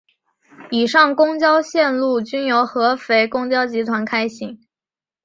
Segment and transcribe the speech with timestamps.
[0.71, 4.59] 以上公交线路均由合肥公交集团开行。